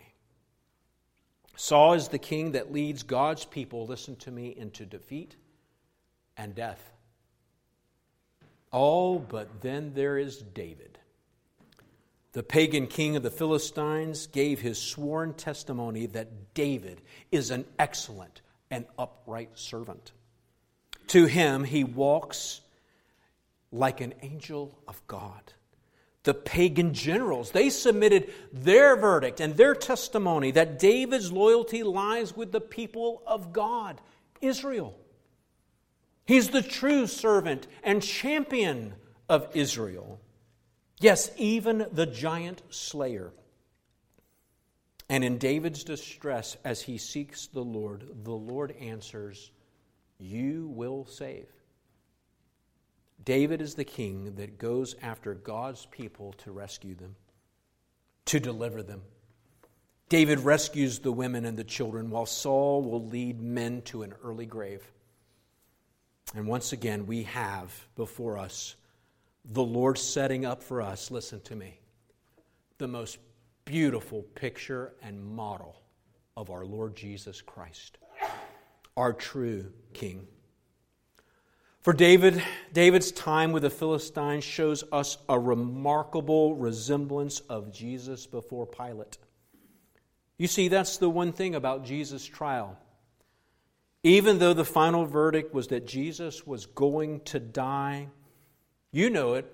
[1.55, 5.35] Saul is the king that leads God's people, listen to me, into defeat
[6.37, 6.81] and death.
[8.71, 10.97] Oh, but then there is David.
[12.31, 18.41] The pagan king of the Philistines gave his sworn testimony that David is an excellent
[18.69, 20.11] and upright servant.
[21.07, 22.61] To him, he walks
[23.71, 25.53] like an angel of God.
[26.23, 32.51] The pagan generals, they submitted their verdict and their testimony that David's loyalty lies with
[32.51, 34.01] the people of God,
[34.41, 34.95] Israel.
[36.25, 38.95] He's the true servant and champion
[39.27, 40.19] of Israel.
[40.99, 43.31] Yes, even the giant slayer.
[45.07, 49.49] And in David's distress, as he seeks the Lord, the Lord answers,
[50.19, 51.47] You will save.
[53.29, 57.15] David is the king that goes after God's people to rescue them,
[58.25, 59.03] to deliver them.
[60.09, 64.47] David rescues the women and the children, while Saul will lead men to an early
[64.47, 64.81] grave.
[66.33, 68.75] And once again, we have before us
[69.45, 71.79] the Lord setting up for us, listen to me,
[72.79, 73.19] the most
[73.63, 75.83] beautiful picture and model
[76.35, 77.99] of our Lord Jesus Christ,
[78.97, 80.27] our true King.
[81.81, 88.67] For David, David's time with the Philistines shows us a remarkable resemblance of Jesus before
[88.67, 89.17] Pilate.
[90.37, 92.77] You see, that's the one thing about Jesus' trial.
[94.03, 98.09] Even though the final verdict was that Jesus was going to die,
[98.91, 99.49] you know it.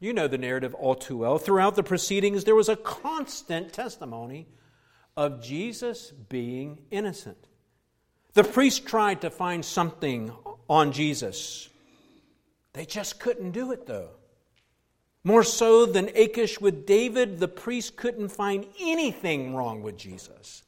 [0.00, 1.38] You know the narrative all too well.
[1.38, 4.48] Throughout the proceedings, there was a constant testimony
[5.16, 7.46] of Jesus being innocent.
[8.32, 10.32] The priest tried to find something
[10.70, 11.68] on Jesus.
[12.72, 14.10] They just couldn't do it, though.
[15.24, 20.62] More so than Achish with David, the priest couldn't find anything wrong with Jesus.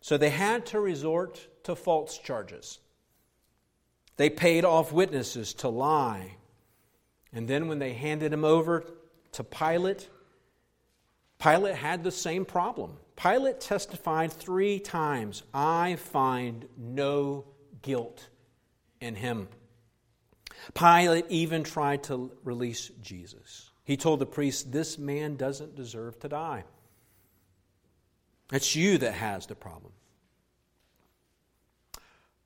[0.00, 2.78] So they had to resort to false charges.
[4.16, 6.36] They paid off witnesses to lie.
[7.32, 8.84] And then when they handed him over
[9.32, 10.08] to Pilate,
[11.38, 12.96] Pilate had the same problem.
[13.14, 17.44] Pilate testified three times I find no
[17.82, 18.28] guilt
[19.06, 19.48] in him.
[20.74, 23.70] Pilate even tried to release Jesus.
[23.84, 26.64] He told the priest, This man doesn't deserve to die.
[28.52, 29.92] It's you that has the problem.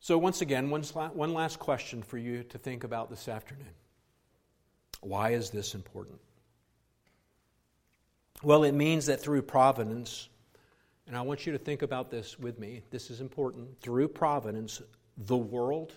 [0.00, 3.74] So, once again, one last question for you to think about this afternoon.
[5.02, 6.20] Why is this important?
[8.42, 10.28] Well, it means that through providence,
[11.06, 13.80] and I want you to think about this with me, this is important.
[13.82, 14.80] Through providence,
[15.18, 15.92] the world,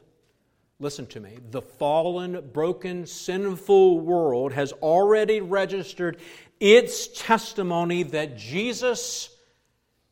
[0.84, 6.18] listen to me, the fallen, broken, sinful world has already registered
[6.60, 9.30] its testimony that Jesus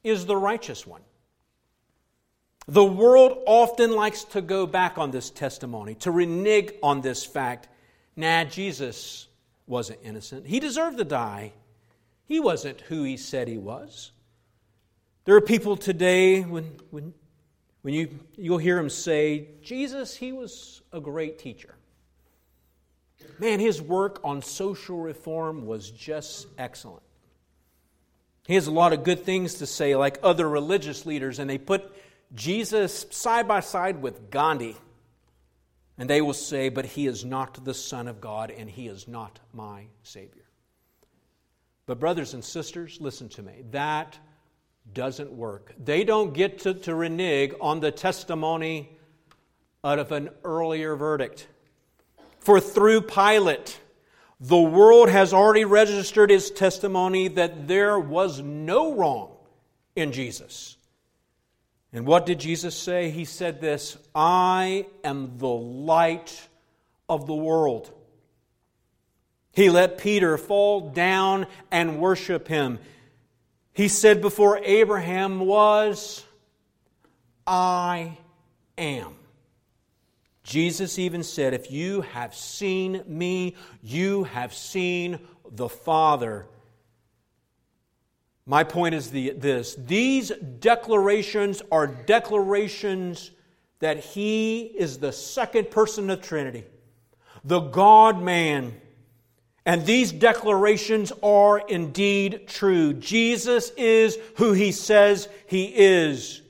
[0.03, 1.01] is the righteous one.
[2.67, 7.67] The world often likes to go back on this testimony, to renege on this fact.
[8.15, 9.28] Nah, Jesus
[9.67, 10.47] wasn't innocent.
[10.47, 11.53] He deserved to die.
[12.26, 14.11] He wasn't who he said he was.
[15.26, 17.13] There are people today when, when,
[17.82, 21.75] when you, you'll hear him say, Jesus, he was a great teacher.
[23.39, 27.01] Man, his work on social reform was just excellent.
[28.47, 31.57] He has a lot of good things to say, like other religious leaders, and they
[31.57, 31.91] put
[32.34, 34.75] Jesus side by side with Gandhi.
[35.97, 39.07] And they will say, But he is not the Son of God, and he is
[39.07, 40.45] not my Savior.
[41.86, 43.63] But, brothers and sisters, listen to me.
[43.71, 44.17] That
[44.93, 45.73] doesn't work.
[45.84, 48.89] They don't get to, to renege on the testimony
[49.84, 51.47] out of an earlier verdict.
[52.39, 53.79] For through Pilate,
[54.39, 59.32] the world has already registered its testimony that there was no wrong
[59.95, 60.77] in Jesus.
[61.93, 63.09] And what did Jesus say?
[63.09, 66.47] He said this I am the light
[67.07, 67.91] of the world.
[69.53, 72.79] He let Peter fall down and worship him.
[73.74, 76.26] He said, Before Abraham was,
[77.47, 78.17] I
[78.78, 79.15] am.
[80.43, 85.19] Jesus even said, If you have seen me, you have seen
[85.49, 86.47] the Father.
[88.45, 93.32] My point is the, this these declarations are declarations
[93.80, 96.65] that He is the second person of Trinity,
[97.43, 98.74] the God man.
[99.66, 102.93] And these declarations are indeed true.
[102.93, 106.41] Jesus is who He says He is.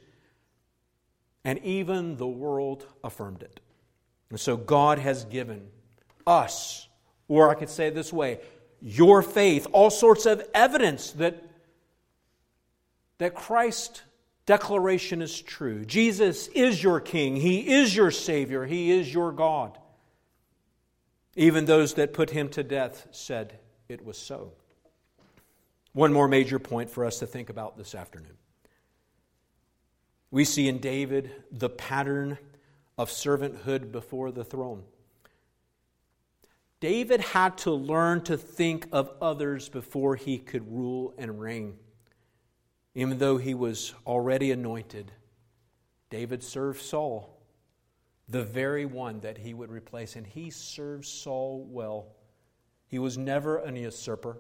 [1.44, 3.60] And even the world affirmed it.
[4.30, 5.68] And so God has given
[6.26, 6.88] us,
[7.28, 8.40] or I could say this way,
[8.82, 11.44] your faith, all sorts of evidence that,
[13.18, 14.02] that Christ's
[14.46, 15.84] declaration is true.
[15.86, 19.78] Jesus is your King, He is your Savior, He is your God.
[21.36, 24.54] Even those that put Him to death said it was so.
[25.94, 28.38] One more major point for us to think about this afternoon.
[30.30, 32.38] We see in David the pattern
[32.98, 34.84] of servanthood before the throne.
[36.80, 41.78] David had to learn to think of others before he could rule and reign.
[42.96, 45.12] Even though he was already anointed,
[46.10, 47.41] David served Saul,
[48.32, 52.08] the very one that he would replace, and he served Saul well.
[52.88, 54.38] He was never an usurper.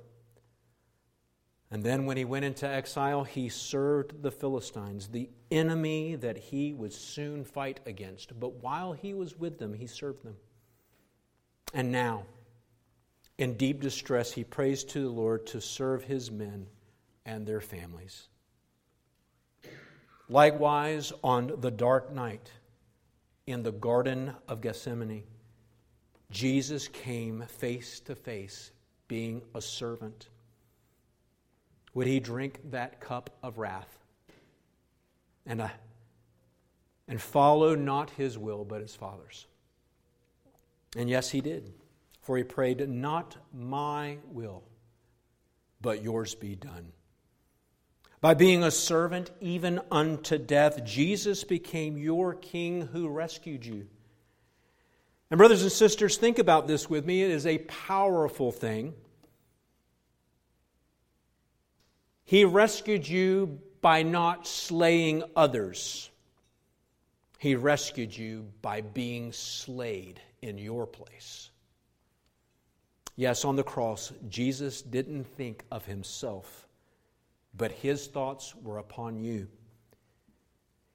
[1.69, 6.73] And then when he went into exile, he served the Philistines, the enemy that he
[6.73, 8.37] would soon fight against.
[8.39, 10.35] But while he was with them, he served them.
[11.73, 12.25] And now,
[13.37, 16.67] in deep distress, he prays to the Lord to serve his men
[17.25, 18.27] and their families.
[20.27, 22.51] Likewise, on the dark night
[23.51, 25.23] in the Garden of Gethsemane,
[26.29, 28.71] Jesus came face to face,
[29.07, 30.29] being a servant
[31.93, 33.99] would he drink that cup of wrath
[35.45, 35.69] and, uh,
[37.07, 39.47] and follow not his will but his Father's?
[40.95, 41.73] And yes, he did.
[42.21, 44.63] For he prayed, Not my will,
[45.81, 46.91] but yours be done.
[48.21, 53.87] By being a servant even unto death, Jesus became your king who rescued you.
[55.29, 57.23] And, brothers and sisters, think about this with me.
[57.23, 58.93] It is a powerful thing
[62.31, 66.09] He rescued you by not slaying others.
[67.39, 71.49] He rescued you by being slayed in your place.
[73.17, 76.69] Yes, on the cross, Jesus didn't think of himself,
[77.53, 79.47] but his thoughts were upon you.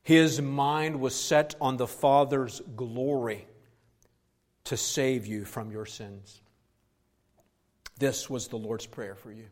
[0.03, 3.47] His mind was set on the Father's glory
[4.65, 6.41] to save you from your sins.
[7.99, 9.47] This was the Lord's prayer for you.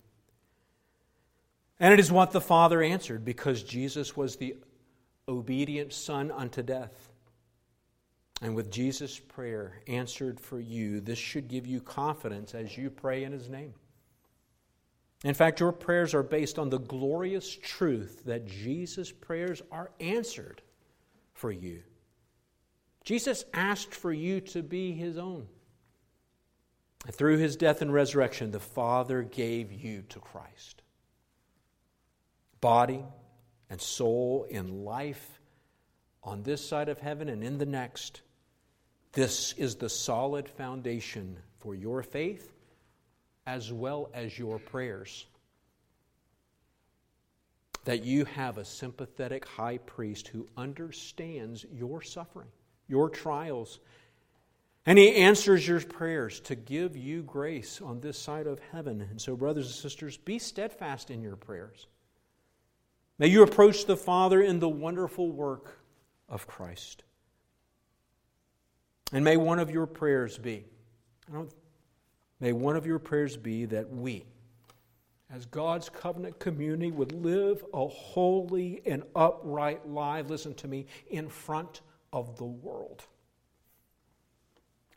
[1.80, 4.56] And it is what the Father answered because Jesus was the
[5.26, 7.10] obedient Son unto death.
[8.42, 13.24] And with Jesus' prayer answered for you, this should give you confidence as you pray
[13.24, 13.74] in His name.
[15.24, 20.60] In fact, your prayers are based on the glorious truth that Jesus' prayers are answered
[21.32, 21.82] for you.
[23.04, 25.46] Jesus asked for you to be His own.
[27.06, 30.82] And through His death and resurrection, the Father gave you to Christ
[32.60, 33.04] body
[33.68, 35.38] and soul in life
[36.22, 38.22] on this side of heaven and in the next.
[39.12, 42.53] This is the solid foundation for your faith
[43.46, 45.26] as well as your prayers.
[47.84, 52.48] That you have a sympathetic high priest who understands your suffering,
[52.88, 53.80] your trials,
[54.86, 59.00] and he answers your prayers to give you grace on this side of heaven.
[59.00, 61.86] And so, brothers and sisters, be steadfast in your prayers.
[63.18, 65.78] May you approach the Father in the wonderful work
[66.28, 67.04] of Christ.
[69.12, 70.64] And may one of your prayers be,
[72.44, 74.26] may one of your prayers be that we,
[75.32, 81.30] as God's covenant community, would live a holy and upright life, listen to me, in
[81.30, 81.80] front
[82.12, 83.04] of the world.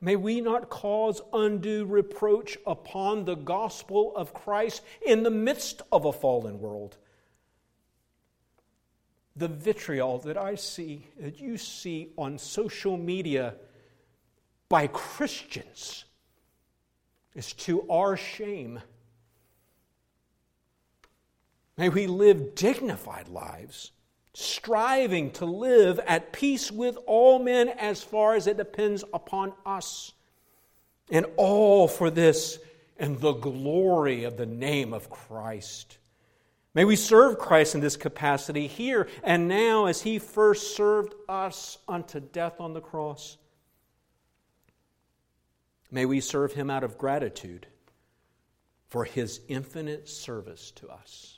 [0.01, 6.03] May we not cause undue reproach upon the gospel of Christ in the midst of
[6.03, 6.97] a fallen world
[9.37, 13.53] the vitriol that I see, that you see on social media
[14.67, 16.05] by Christians,
[17.37, 18.81] is to our shame.
[21.77, 23.91] May we live dignified lives
[24.37, 30.13] striving to live at peace with all men as far as it depends upon us.
[31.09, 32.59] And all for this
[32.99, 35.97] and the glory of the name of Christ.
[36.75, 41.79] May we serve Christ in this capacity here and now as he first served us
[41.87, 43.37] unto death on the cross.
[45.89, 47.67] May we serve him out of gratitude
[48.87, 51.36] for his infinite service to us.